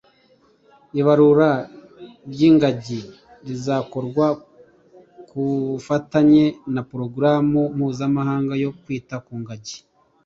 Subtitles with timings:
[0.99, 1.49] Ibarura
[2.31, 3.01] ry’ingagi
[3.47, 4.25] rizakorwa
[5.29, 5.39] ku
[5.69, 6.43] bufatanye
[6.73, 9.77] na Porogaramu mpuzamahanga yo kwita ku ngagi